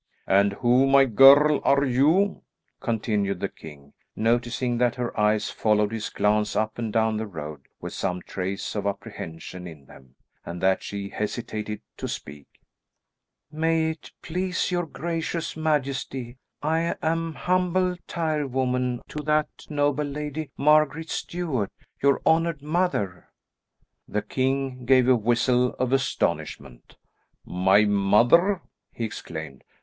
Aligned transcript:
"And 0.25 0.53
who, 0.53 0.87
my 0.87 1.05
girl, 1.05 1.61
are 1.63 1.85
you?" 1.85 2.41
continued 2.79 3.39
the 3.39 3.47
king, 3.49 3.93
noticing 4.15 4.79
that 4.79 4.95
her 4.95 5.15
eyes 5.19 5.51
followed 5.51 5.91
his 5.91 6.09
glance 6.09 6.55
up 6.55 6.79
and 6.79 6.91
down 6.91 7.17
the 7.17 7.27
road 7.27 7.67
with 7.79 7.93
some 7.93 8.23
trace 8.23 8.73
of 8.73 8.87
apprehension 8.87 9.67
in 9.67 9.85
them, 9.85 10.15
and 10.43 10.59
that 10.59 10.81
she 10.81 11.09
hesitated 11.09 11.81
to 11.97 12.07
speak. 12.07 12.47
"May 13.51 13.91
it 13.91 14.09
please 14.23 14.71
your 14.71 14.87
gracious 14.87 15.55
majesty, 15.55 16.39
I 16.63 16.95
am 17.03 17.35
humble 17.35 17.95
tirewoman 18.07 19.03
to 19.09 19.21
that 19.25 19.49
noble 19.69 20.03
lady, 20.05 20.49
Margaret 20.57 21.11
Stuart, 21.11 21.71
your 22.01 22.23
honoured 22.25 22.63
mother." 22.63 23.29
The 24.07 24.23
king 24.23 24.85
gave 24.87 25.07
a 25.07 25.15
whistle 25.15 25.75
of 25.75 25.93
astonishment. 25.93 26.95
"My 27.45 27.85
mother!" 27.85 28.63
he 28.91 29.05
exclaimed. 29.05 29.63